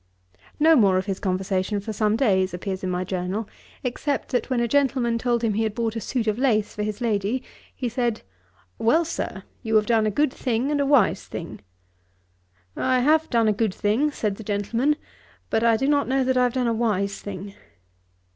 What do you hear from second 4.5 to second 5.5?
a gentleman told